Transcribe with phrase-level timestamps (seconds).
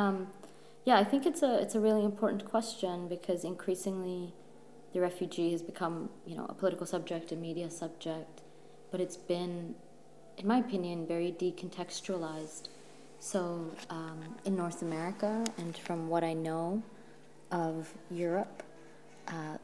[0.00, 0.28] Um,
[0.86, 4.32] yeah, I think it's a it's a really important question because increasingly,
[4.94, 8.40] the refugee has become you know a political subject, a media subject,
[8.90, 9.74] but it's been,
[10.38, 12.68] in my opinion, very decontextualized.
[13.18, 16.82] So um, in North America, and from what I know
[17.50, 18.62] of Europe,
[19.28, 19.58] uh,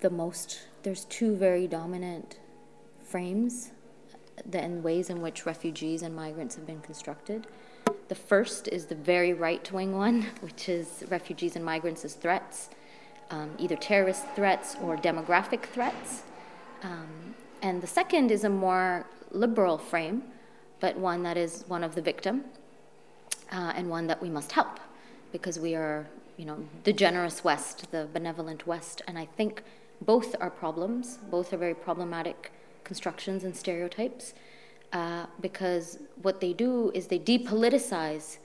[0.00, 2.38] the most there's two very dominant
[3.02, 3.72] frames
[4.48, 7.48] the, and ways in which refugees and migrants have been constructed.
[8.12, 12.68] The first is the very right wing one, which is refugees and migrants as threats,
[13.30, 16.22] um, either terrorist threats or demographic threats.
[16.82, 20.24] Um, and the second is a more liberal frame,
[20.78, 22.44] but one that is one of the victim
[23.50, 24.78] uh, and one that we must help
[25.32, 26.06] because we are,
[26.36, 29.00] you know, the generous West, the benevolent West.
[29.08, 29.62] And I think
[30.02, 32.52] both are problems, both are very problematic
[32.84, 34.34] constructions and stereotypes
[34.92, 38.38] uh, because what they do is they depoliticize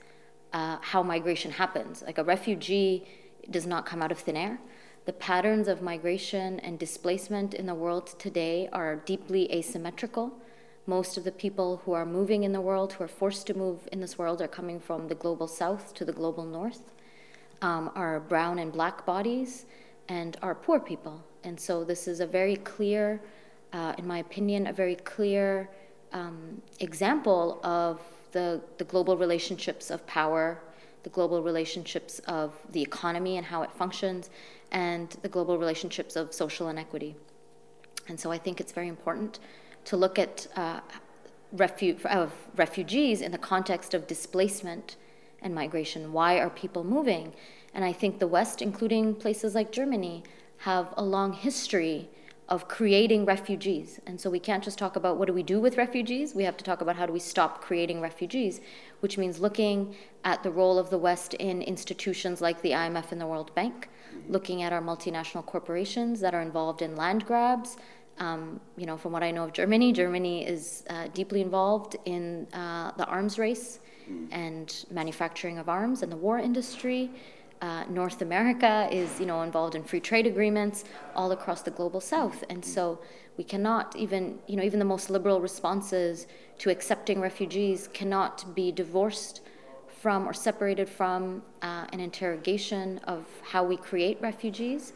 [0.52, 2.02] uh, how migration happens.
[2.02, 3.06] Like a refugee
[3.50, 4.58] does not come out of thin air.
[5.04, 10.32] The patterns of migration and displacement in the world today are deeply asymmetrical.
[10.86, 13.88] Most of the people who are moving in the world, who are forced to move
[13.92, 16.92] in this world, are coming from the global south to the global north,
[17.62, 19.66] um, are brown and black bodies,
[20.08, 21.22] and are poor people.
[21.44, 23.20] And so this is a very clear,
[23.72, 25.68] uh, in my opinion, a very clear
[26.12, 28.00] um, example of
[28.32, 30.60] the, the global relationships of power,
[31.02, 34.30] the global relationships of the economy and how it functions,
[34.72, 37.14] and the global relationships of social inequity.
[38.08, 39.38] And so I think it's very important
[39.86, 40.80] to look at uh,
[41.54, 44.96] refu- of refugees in the context of displacement
[45.40, 46.12] and migration.
[46.12, 47.32] Why are people moving?
[47.74, 50.24] And I think the West, including places like Germany,
[50.58, 52.08] have a long history
[52.48, 54.00] of creating refugees.
[54.06, 56.56] And so we can't just talk about what do we do with refugees, we have
[56.56, 58.60] to talk about how do we stop creating refugees,
[59.00, 63.20] which means looking at the role of the West in institutions like the IMF and
[63.20, 63.90] the World Bank,
[64.28, 67.76] looking at our multinational corporations that are involved in land grabs.
[68.18, 72.48] Um, you know, from what I know of Germany, Germany is uh, deeply involved in
[72.52, 73.78] uh, the arms race
[74.30, 77.10] and manufacturing of arms and the war industry.
[77.60, 80.84] Uh, North America is, you know, involved in free trade agreements
[81.16, 83.00] all across the global South, and so
[83.36, 86.26] we cannot even, you know, even the most liberal responses
[86.58, 89.40] to accepting refugees cannot be divorced
[90.00, 94.92] from or separated from uh, an interrogation of how we create refugees.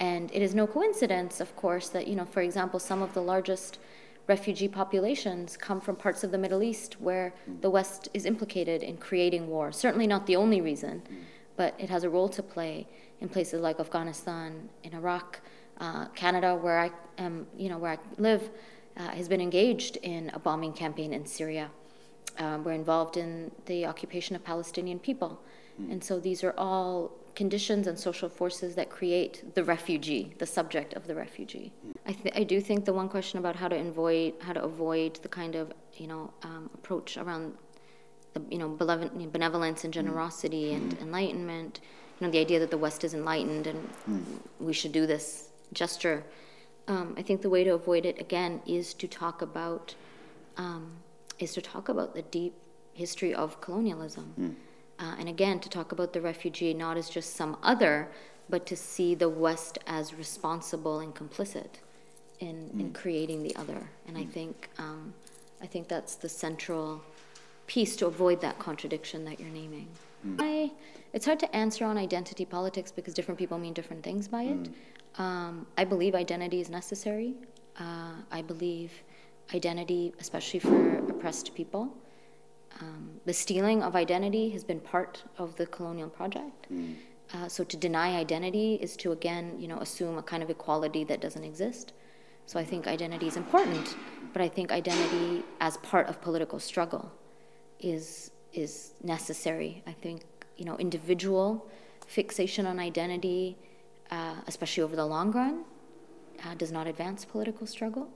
[0.00, 3.22] And it is no coincidence, of course, that, you know, for example, some of the
[3.22, 3.78] largest
[4.26, 8.96] refugee populations come from parts of the Middle East where the West is implicated in
[8.96, 9.72] creating war.
[9.72, 11.02] Certainly not the only reason
[11.60, 12.86] but it has a role to play
[13.20, 15.40] in places like Afghanistan, in Iraq,
[15.78, 18.42] uh, Canada, where I am, you know, where I live,
[18.96, 21.66] uh, has been engaged in a bombing campaign in Syria.
[22.38, 25.32] Um, we're involved in the occupation of Palestinian people,
[25.78, 25.92] mm.
[25.92, 30.94] and so these are all conditions and social forces that create the refugee, the subject
[30.94, 31.68] of the refugee.
[31.86, 31.92] Mm.
[32.10, 35.12] I, th- I do think the one question about how to avoid how to avoid
[35.26, 35.64] the kind of
[36.00, 37.52] you know um, approach around
[38.32, 41.80] the you know benevolence and generosity and enlightenment.
[42.18, 44.22] You know the idea that the West is enlightened and mm.
[44.58, 46.24] we should do this gesture.
[46.88, 49.94] Um, I think the way to avoid it again is to talk about
[50.56, 50.92] um,
[51.38, 52.54] is to talk about the deep
[52.92, 54.54] history of colonialism, mm.
[54.98, 58.08] uh, and again to talk about the refugee not as just some other,
[58.48, 61.80] but to see the West as responsible and complicit
[62.40, 62.80] in mm.
[62.80, 63.90] in creating the other.
[64.06, 65.14] And I think um,
[65.62, 67.02] I think that's the central
[67.70, 69.86] piece to avoid that contradiction that you're naming.
[70.26, 70.36] Mm.
[70.40, 70.72] I,
[71.12, 74.62] it's hard to answer on identity politics because different people mean different things by it.
[74.64, 74.72] Mm.
[75.22, 77.34] Um, I believe identity is necessary.
[77.78, 78.90] Uh, I believe
[79.54, 81.96] identity, especially for oppressed people.
[82.80, 86.66] Um, the stealing of identity has been part of the colonial project.
[86.72, 86.96] Mm.
[87.32, 91.04] Uh, so to deny identity is to again, you know, assume a kind of equality
[91.04, 91.92] that doesn't exist.
[92.46, 93.94] So I think identity is important,
[94.32, 97.12] but I think identity as part of political struggle
[97.80, 99.82] is is necessary.
[99.86, 100.22] I think
[100.56, 101.66] you know individual
[102.06, 103.56] fixation on identity,
[104.10, 105.64] uh, especially over the long run,
[106.44, 108.08] uh, does not advance political struggle.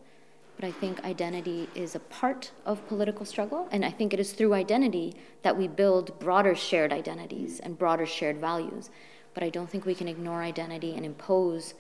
[0.57, 4.33] But I think identity is a part of political struggle, and I think it is
[4.33, 8.91] through identity that we build broader shared identities and broader shared values.
[9.35, 11.75] But I don't think we can ignore identity and impose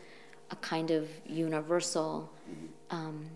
[0.50, 2.32] a kind of universal
[2.90, 3.26] um,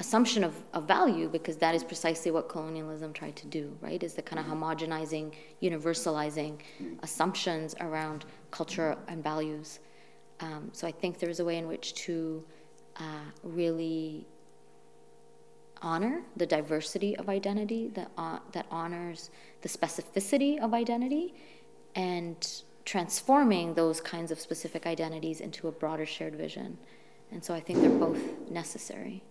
[0.00, 4.14] assumption of, of value because that is precisely what colonialism tried to do right is
[4.14, 4.62] the kind of mm-hmm.
[4.64, 5.32] homogenizing
[5.62, 6.58] universalizing
[7.02, 9.80] assumptions around culture and values
[10.40, 12.42] um, so i think there's a way in which to
[12.96, 14.26] uh, really
[15.82, 19.30] honor the diversity of identity that, uh, that honors
[19.62, 21.34] the specificity of identity
[21.94, 26.78] and transforming those kinds of specific identities into a broader shared vision.
[27.30, 28.20] And so I think they're both
[28.50, 29.22] necessary.